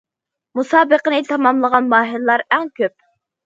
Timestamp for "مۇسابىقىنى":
0.59-1.21